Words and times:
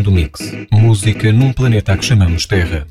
Mundo 0.00 0.10
Mix. 0.12 0.40
Música 0.72 1.30
num 1.30 1.52
planeta 1.52 1.92
a 1.92 1.96
que 1.96 2.06
chamamos 2.06 2.46
Terra. 2.46 2.86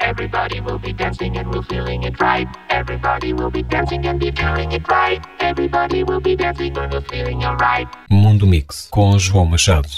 Everybody 0.00 0.60
will 0.60 0.80
be 0.80 0.92
dancing 0.92 1.38
and 1.38 1.48
we're 1.48 1.62
feeling 1.62 2.02
it 2.02 2.20
right. 2.20 2.48
Everybody 2.70 3.32
will 3.32 3.52
be 3.52 3.62
dancing 3.62 4.04
and 4.08 4.18
be 4.18 4.32
doing 4.32 4.72
it 4.72 4.82
right. 4.90 5.22
Everybody 5.38 6.02
will 6.02 6.20
be 6.20 6.34
dancing 6.34 6.76
and 6.76 6.92
we're 6.92 7.02
feeling 7.02 7.44
alright. 7.44 7.88
Mundo 8.10 8.48
Mix, 8.48 8.88
com 8.90 9.16
João 9.16 9.46
Machado. 9.46 9.88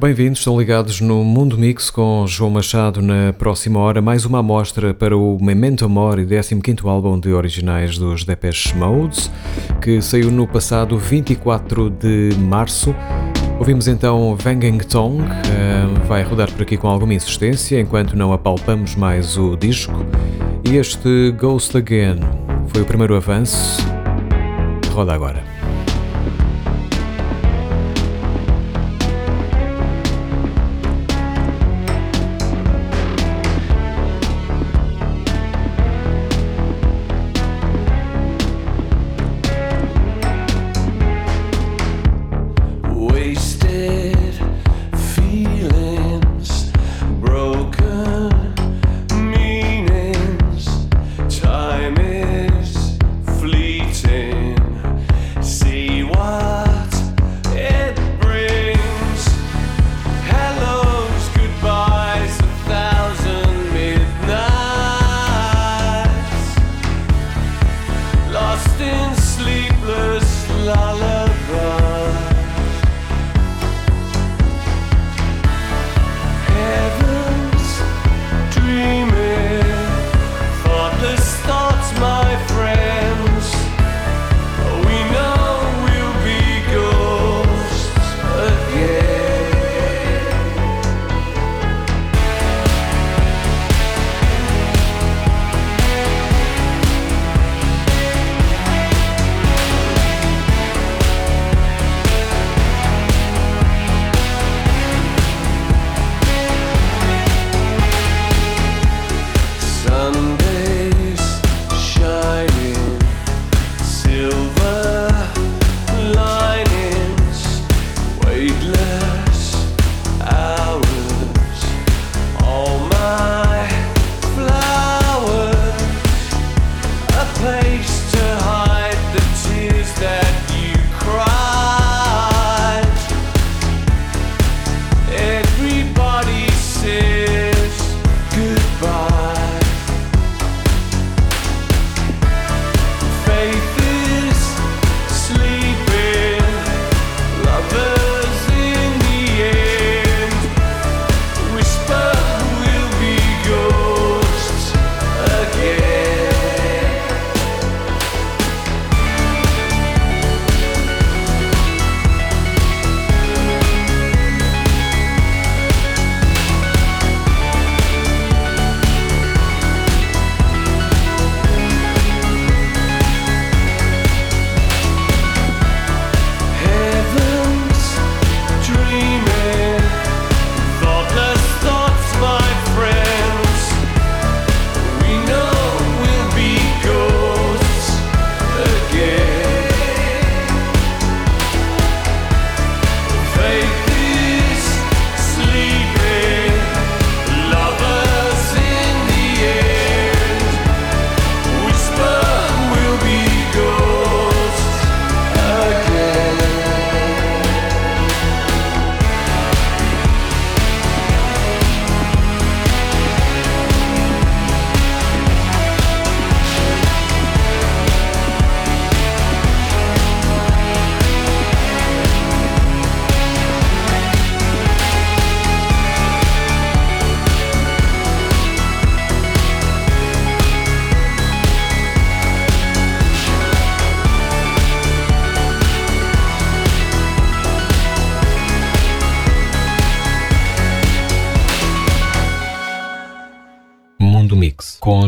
Bem-vindos, 0.00 0.38
estão 0.38 0.58
ligados 0.58 1.02
no 1.02 1.22
Mundo 1.22 1.58
Mix 1.58 1.90
com 1.90 2.26
João 2.26 2.50
Machado 2.50 3.02
na 3.02 3.34
próxima 3.34 3.78
hora. 3.80 4.00
Mais 4.00 4.24
uma 4.24 4.38
amostra 4.38 4.94
para 4.94 5.14
o 5.14 5.36
Memento 5.38 5.86
Mori, 5.90 6.24
15º 6.24 6.86
álbum 6.88 7.20
de 7.20 7.34
originais 7.34 7.98
dos 7.98 8.24
Depeche 8.24 8.74
Modes, 8.74 9.30
que 9.82 10.00
saiu 10.00 10.30
no 10.30 10.46
passado 10.46 10.96
24 10.96 11.90
de 11.90 12.30
março. 12.38 12.94
Ouvimos 13.58 13.86
então 13.86 14.34
Vanging 14.36 14.78
Tong, 14.78 15.22
eh, 15.22 16.06
vai 16.08 16.22
rodar 16.22 16.50
por 16.50 16.62
aqui 16.62 16.78
com 16.78 16.88
alguma 16.88 17.12
insistência 17.12 17.78
enquanto 17.78 18.16
não 18.16 18.32
apalpamos 18.32 18.96
mais 18.96 19.36
o 19.36 19.54
disco. 19.54 20.02
E 20.64 20.76
este 20.76 21.30
Ghost 21.38 21.76
Again 21.76 22.20
foi 22.68 22.80
o 22.80 22.86
primeiro 22.86 23.14
avanço. 23.14 23.86
Roda 24.94 25.12
agora. 25.12 25.49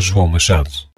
João 0.02 0.28
Machado. 0.28 0.91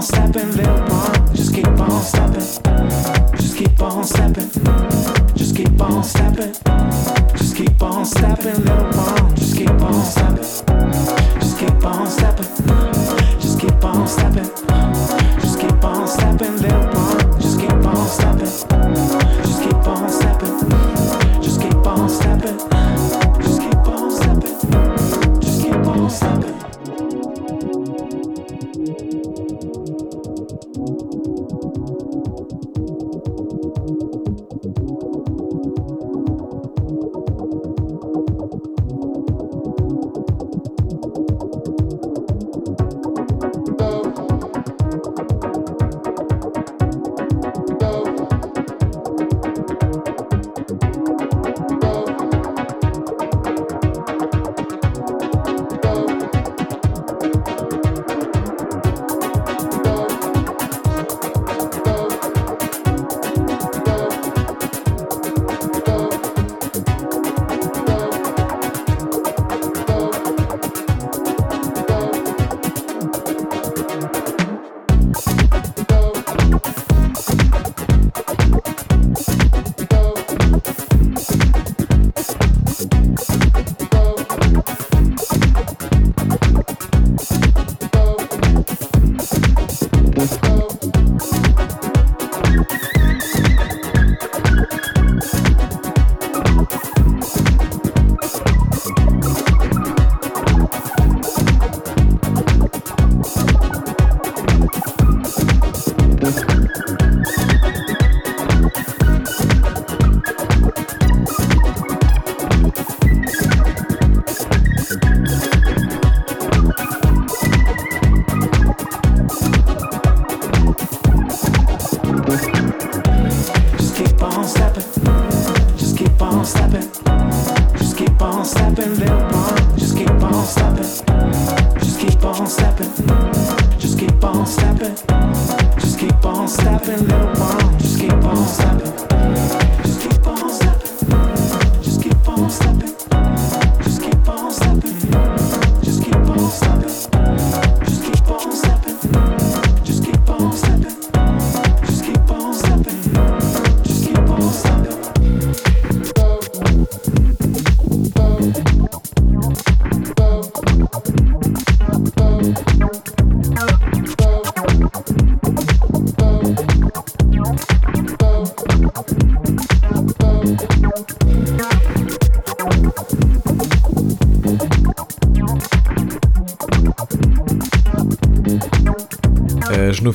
on 0.00 0.06
stepping, 0.06 0.50
little 0.52 0.80
one. 0.88 1.36
Just 1.36 1.54
keep 1.54 1.66
on 1.66 2.02
stepping. 2.02 3.36
Just 3.36 3.56
keep 3.56 3.82
on 3.82 4.04
stepping. 4.04 4.48
Just 5.36 5.56
keep 5.56 5.80
on 5.82 6.02
stepping. 6.02 6.54
Just 7.36 7.56
keep 7.56 7.82
on 7.82 8.06
stepping, 8.06 8.64
little 8.64 8.79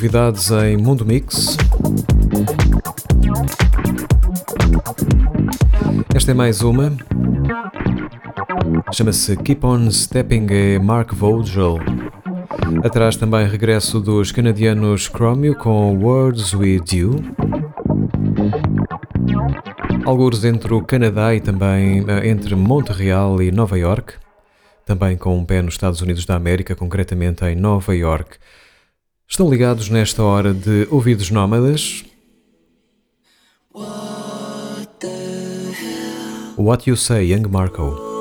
novidades 0.06 0.52
em 0.52 0.78
Mundo 0.78 1.04
Mix. 1.04 1.58
Esta 6.14 6.30
é 6.30 6.34
mais 6.36 6.62
uma. 6.62 6.96
Chama-se 8.94 9.36
Keep 9.38 9.66
On 9.66 9.90
Stepping 9.90 10.46
e 10.52 10.78
Mark 10.78 11.12
Vogel. 11.12 11.80
Atrás 12.84 13.16
também 13.16 13.48
regresso 13.48 14.00
dos 14.00 14.32
canadianos 14.32 15.10
Chromio 15.10 15.56
com 15.56 15.98
Words 15.98 16.54
With 16.54 16.84
You. 16.94 17.16
Alguns 20.06 20.46
entre 20.46 20.72
o 20.72 20.84
Canadá 20.84 21.34
e 21.34 21.42
também 21.42 22.06
eh, 22.08 22.28
entre 22.28 22.54
Montreal 22.54 23.42
e 23.42 23.52
Nova 23.52 23.76
York. 23.76 24.14
Também 24.86 25.18
com 25.18 25.36
um 25.36 25.44
pé 25.44 25.64
nos 25.64 25.74
Estados 25.74 26.00
Unidos 26.02 26.26
da 26.26 26.36
América, 26.36 26.76
concretamente 26.76 27.44
em 27.44 27.56
Nova 27.56 27.96
York. 27.96 28.38
Estão 29.28 29.50
ligados 29.50 29.90
nesta 29.90 30.24
hora 30.24 30.54
de 30.54 30.88
ouvidos 30.90 31.30
nómadas. 31.30 32.06
What 36.58 36.90
You 36.90 36.96
Say, 36.96 37.32
Young 37.32 37.48
Marco. 37.50 38.16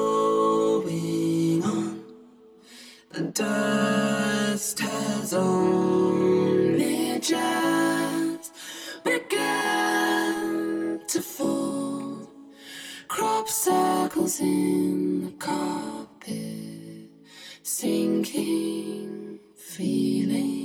Circles 13.47 14.41
in 14.41 15.25
the 15.25 15.33
carpet, 15.39 17.09
sinking 17.63 19.39
feeling. 19.55 20.64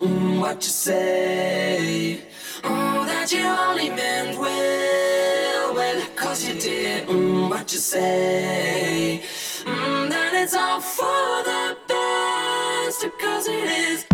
Mm, 0.00 0.40
what 0.40 0.56
you 0.56 0.70
say? 0.70 2.22
Oh, 2.64 3.04
that 3.04 3.30
you 3.30 3.44
only 3.44 3.90
meant 3.90 4.38
well, 4.38 5.74
well, 5.74 6.06
cause 6.16 6.48
you 6.48 6.58
did. 6.58 7.06
Mm, 7.06 7.50
what 7.50 7.70
you 7.70 7.78
say? 7.78 9.22
Mm, 9.64 10.08
that 10.08 10.32
it's 10.32 10.54
all 10.54 10.80
for 10.80 11.42
the 11.44 11.76
best, 11.86 13.04
cause 13.20 13.46
it 13.46 13.68
is. 13.68 14.09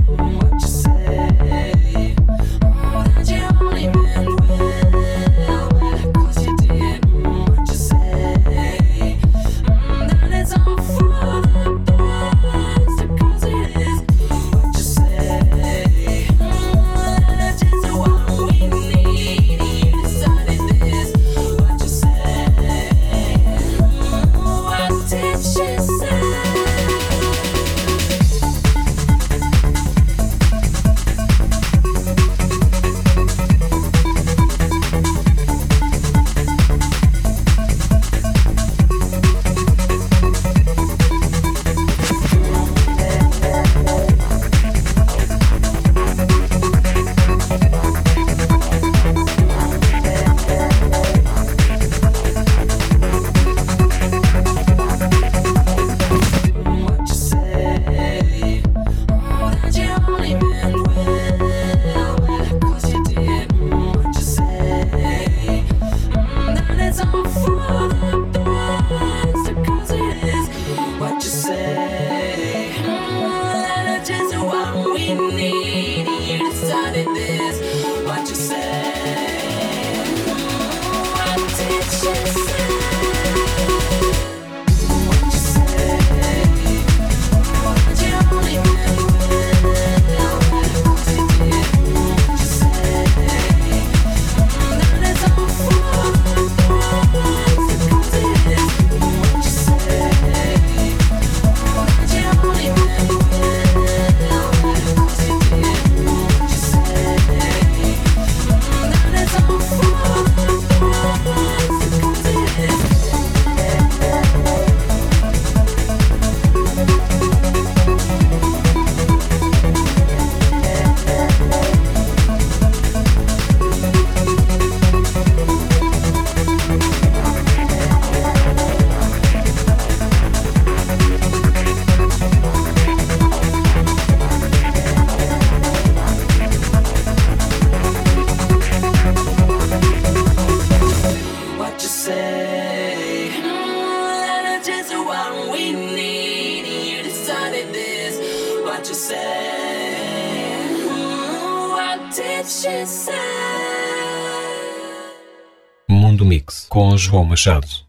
Mix 156.46 156.66
com 156.68 156.96
João 156.96 157.24
Machado. 157.24 157.85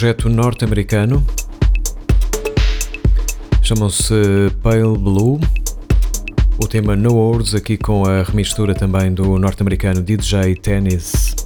Projeto 0.00 0.30
norte-americano 0.30 1.22
chamam-se 3.60 4.14
Pale 4.62 4.96
Blue. 4.96 5.38
O 6.56 6.66
tema 6.66 6.96
No 6.96 7.12
Words, 7.12 7.54
aqui 7.54 7.76
com 7.76 8.06
a 8.06 8.22
remistura 8.22 8.74
também 8.74 9.12
do 9.12 9.38
norte-americano 9.38 10.00
DJ 10.00 10.54
Tennis. 10.54 11.36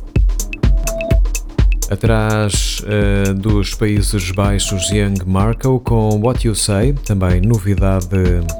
Atrás 1.90 2.80
uh, 2.84 3.34
dos 3.34 3.74
Países 3.74 4.30
Baixos, 4.30 4.88
Young 4.88 5.16
Marco 5.26 5.80
com 5.80 6.20
What 6.20 6.46
You 6.46 6.54
Say, 6.54 6.92
também 6.92 7.40
novidade 7.40 8.06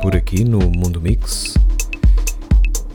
por 0.03 0.17
aqui 0.17 0.43
no 0.43 0.59
Mundo 0.59 1.01
Mix. 1.01 1.55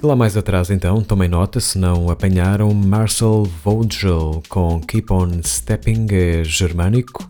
Lá 0.01 0.15
mais 0.15 0.37
atrás, 0.37 0.69
então, 0.69 1.01
tomem 1.01 1.27
nota 1.27 1.59
se 1.59 1.77
não 1.77 2.09
apanharam 2.09 2.73
Marcel 2.73 3.43
Vogel 3.63 4.41
com 4.47 4.79
Keep 4.79 5.11
On 5.11 5.29
Stepping, 5.43 6.07
é 6.11 6.41
germânico. 6.41 7.27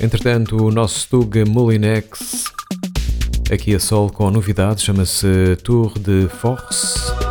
Entretanto, 0.00 0.56
o 0.56 0.70
nosso 0.70 1.00
Stug 1.00 1.44
Molinex, 1.44 2.44
aqui 3.50 3.74
a 3.74 3.80
sol 3.80 4.08
com 4.08 4.28
a 4.28 4.30
novidade, 4.30 4.82
chama-se 4.82 5.56
Tour 5.64 5.98
de 5.98 6.28
Force. 6.28 7.29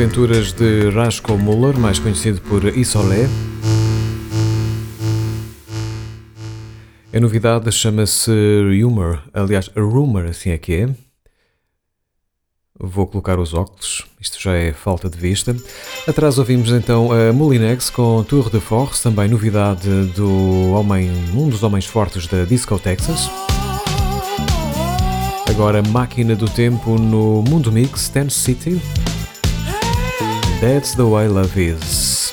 Aventuras 0.00 0.54
de 0.54 0.88
Rasco 0.88 1.36
Muller, 1.36 1.78
mais 1.78 1.98
conhecido 1.98 2.40
por 2.40 2.64
Isolé. 2.64 3.28
A 7.12 7.20
novidade 7.20 7.70
chama-se 7.70 8.30
Rumor, 8.80 9.22
aliás, 9.34 9.68
Rumor, 9.76 10.24
assim 10.24 10.52
é 10.52 10.56
que 10.56 10.72
é. 10.72 10.88
Vou 12.78 13.06
colocar 13.06 13.38
os 13.38 13.52
óculos, 13.52 14.06
isto 14.18 14.40
já 14.40 14.54
é 14.54 14.72
falta 14.72 15.10
de 15.10 15.18
vista. 15.18 15.54
Atrás 16.08 16.38
ouvimos 16.38 16.70
então 16.70 17.10
a 17.12 17.30
Molinex 17.30 17.90
com 17.90 18.24
Tour 18.24 18.48
de 18.48 18.58
Force, 18.58 19.02
também 19.02 19.28
novidade 19.28 19.86
do 20.16 20.72
homem, 20.72 21.10
um 21.34 21.50
dos 21.50 21.62
homens 21.62 21.84
fortes 21.84 22.26
da 22.26 22.44
Disco 22.44 22.78
Texas. 22.78 23.28
Agora 25.46 25.82
Máquina 25.82 26.34
do 26.34 26.48
Tempo 26.48 26.98
no 26.98 27.42
Mundo 27.42 27.70
Mix 27.70 28.08
Ten 28.08 28.30
City. 28.30 28.80
That's 30.60 30.94
the 30.94 31.08
way 31.08 31.26
love 31.26 31.56
is. 31.56 32.32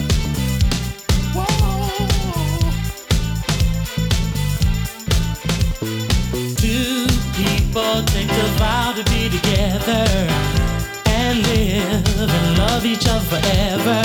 Two 6.58 7.08
people 7.40 8.04
take 8.04 8.30
a 8.30 8.48
vow 8.60 8.92
to 8.98 9.04
be 9.06 9.30
together 9.30 10.06
and 11.06 11.42
live 11.48 12.30
and 12.30 12.58
love 12.58 12.86
each 12.86 13.08
other 13.08 13.24
forever. 13.32 14.04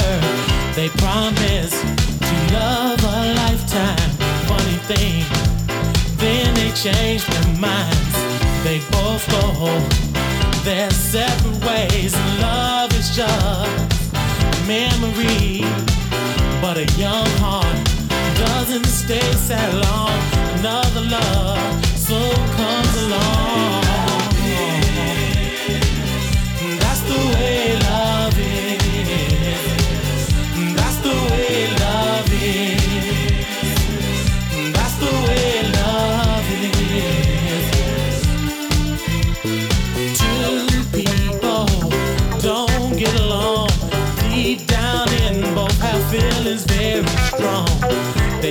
They 0.76 0.88
promise 1.02 1.74
to 1.82 2.54
love 2.54 3.02
a 3.02 3.34
lifetime. 3.34 4.10
Funny 4.46 4.78
thing, 4.86 5.24
then 6.18 6.54
they 6.54 6.70
change 6.76 7.26
their 7.26 7.58
minds. 7.58 8.16
They 8.62 8.78
both 8.92 9.28
go 9.32 9.80
their 10.62 10.92
separate 10.92 11.64
ways. 11.66 12.14
Love 12.40 12.92
is 12.94 13.16
just 13.16 13.91
memory, 14.66 15.62
but 16.60 16.76
a 16.76 16.86
young 16.98 17.26
heart 17.38 17.76
doesn't 18.38 18.86
stay 18.86 19.20
sad 19.32 19.74
long. 19.74 20.18
Another 20.58 21.00
love 21.00 21.86
soon 21.96 22.34
comes 22.56 23.02
along. 23.02 23.41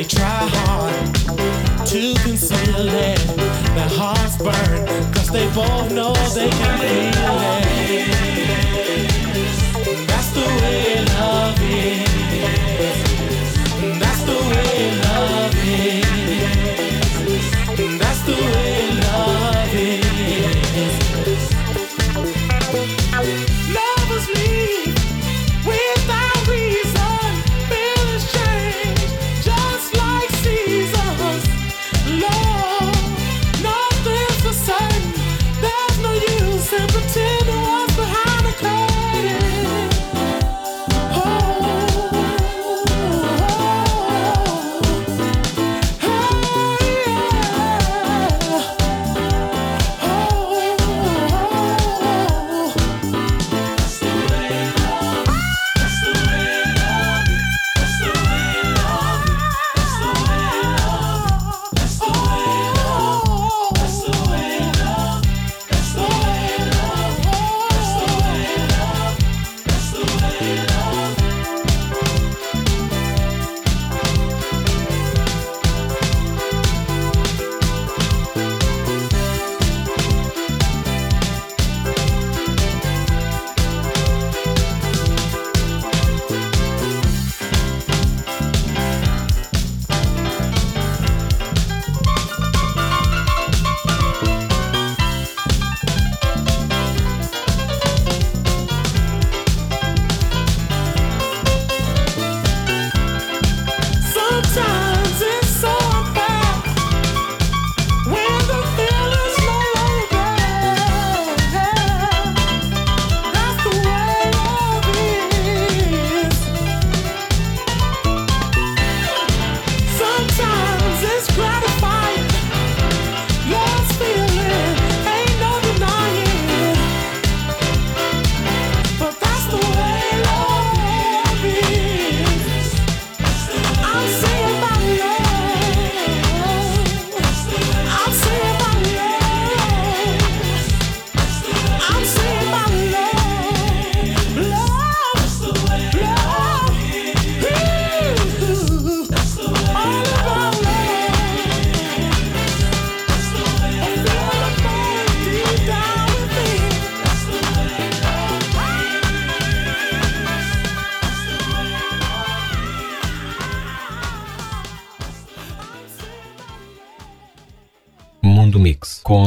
They 0.01 0.07
try 0.07 0.49
hard 0.49 1.13
to 1.85 2.15
conceal 2.23 2.89
it. 2.89 3.19
Their 3.75 3.87
hearts 3.87 4.35
burn, 4.35 5.13
cause 5.13 5.29
they 5.29 5.45
both 5.53 5.93
know 5.93 6.13
they 6.33 6.49
can 6.49 6.79
feel 6.79 7.39
it. 7.39 7.60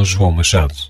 João 0.05 0.31
Machado. 0.31 0.84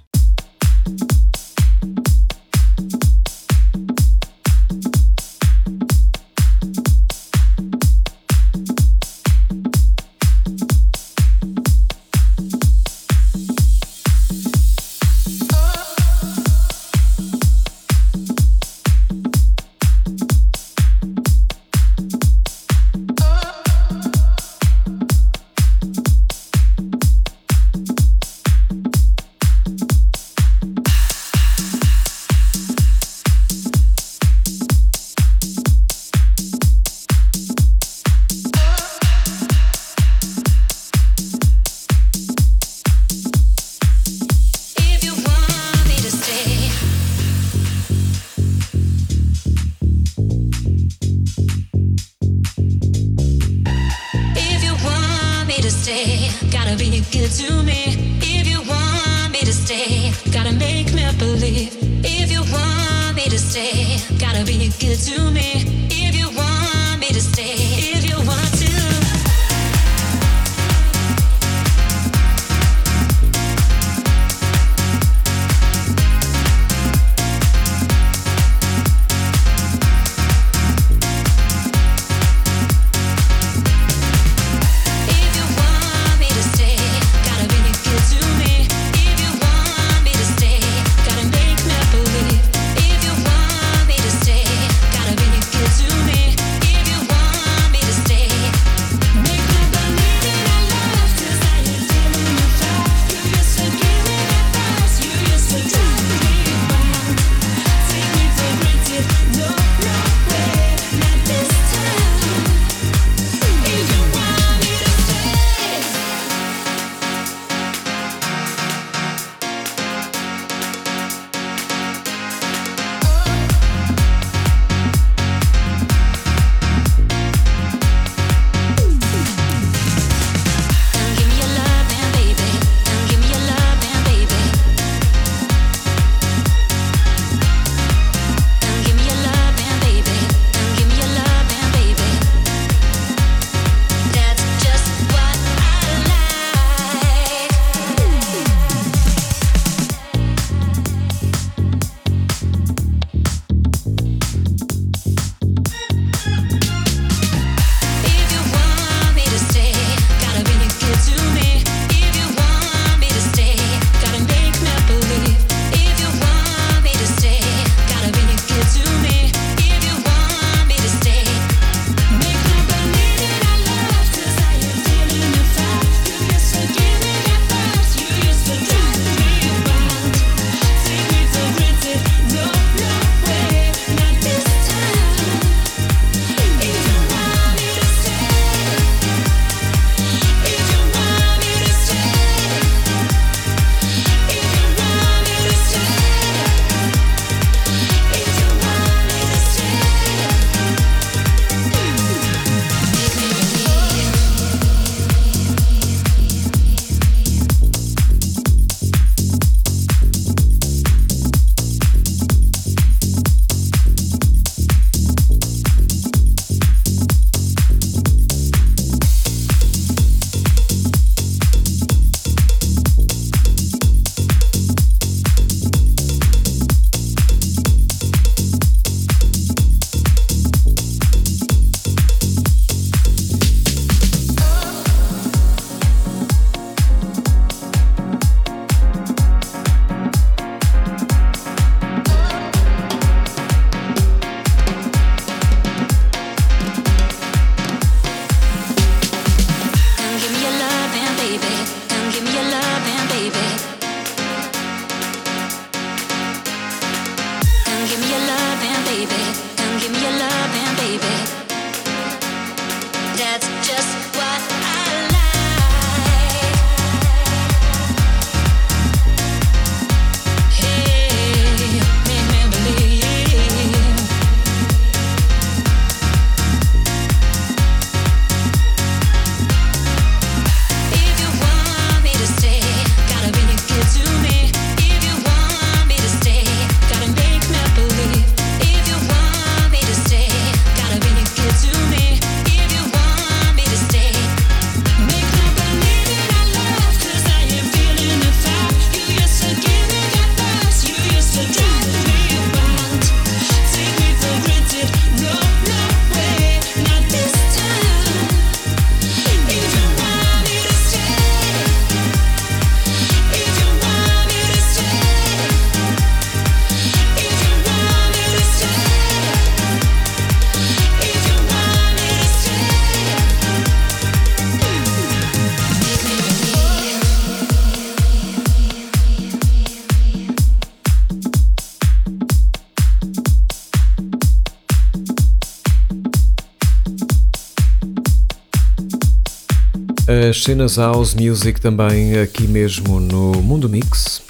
As 340.31 340.43
cenas 340.43 340.79
house 340.79 341.15
music 341.15 341.61
também 341.61 342.19
aqui 342.19 342.47
mesmo 342.47 342.99
no 342.99 343.33
Mundo 343.43 343.69
Mix. 343.69 344.23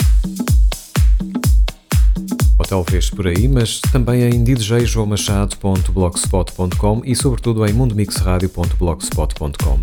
Ou 2.59 2.67
talvez 2.67 3.09
por 3.11 3.29
aí, 3.29 3.47
mas 3.47 3.81
também 3.93 4.23
em 4.23 4.43
djjoamachado.blogspot.com 4.43 7.03
e 7.05 7.15
sobretudo 7.15 7.65
em 7.65 7.73
mundomixradio.blogspot.com. 7.73 9.81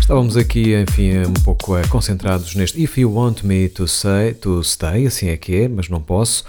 Estávamos 0.00 0.36
aqui, 0.36 0.74
enfim, 0.74 1.18
um 1.18 1.32
pouco 1.44 1.76
eh, 1.76 1.86
concentrados 1.86 2.56
neste 2.56 2.82
If 2.82 2.98
You 2.98 3.14
Want 3.14 3.44
Me 3.44 3.68
to 3.68 3.86
Say, 3.86 4.34
to 4.34 4.64
Stay, 4.64 5.06
assim 5.06 5.28
é 5.28 5.36
que 5.36 5.54
é, 5.54 5.68
mas 5.68 5.88
não 5.88 6.00
posso, 6.00 6.44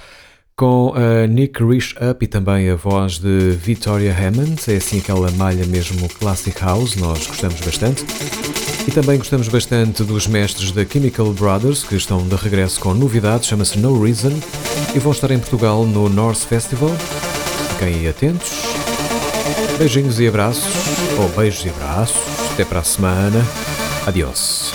com 0.55 0.93
a 0.95 1.27
Nick 1.27 1.63
Rich 1.63 1.95
Up 1.97 2.23
e 2.23 2.27
também 2.27 2.69
a 2.69 2.75
voz 2.75 3.17
de 3.17 3.51
Victoria 3.51 4.15
Hammond, 4.15 4.61
é 4.67 4.75
assim 4.75 4.99
aquela 4.99 5.31
malha 5.31 5.65
mesmo 5.65 6.07
Classic 6.09 6.59
House, 6.59 6.95
nós 6.95 7.25
gostamos 7.27 7.59
bastante. 7.61 8.05
E 8.91 8.93
também 8.93 9.17
gostamos 9.17 9.47
bastante 9.47 10.03
dos 10.03 10.27
mestres 10.27 10.73
da 10.73 10.83
Chemical 10.85 11.31
Brothers, 11.31 11.81
que 11.81 11.95
estão 11.95 12.27
de 12.27 12.35
regresso 12.35 12.77
com 12.77 12.93
novidades, 12.93 13.47
chama-se 13.47 13.79
No 13.79 14.03
Reason, 14.03 14.37
e 14.93 14.99
vão 14.99 15.13
estar 15.13 15.31
em 15.31 15.39
Portugal 15.39 15.85
no 15.85 16.09
North 16.09 16.39
Festival. 16.39 16.91
Fiquem 17.69 18.05
atentos. 18.09 18.51
Beijinhos 19.77 20.19
e 20.19 20.27
abraços, 20.27 20.65
ou 21.17 21.29
beijos 21.29 21.63
e 21.65 21.69
abraços, 21.69 22.21
até 22.51 22.65
para 22.65 22.79
a 22.81 22.83
semana. 22.83 23.47
Adiós. 24.05 24.73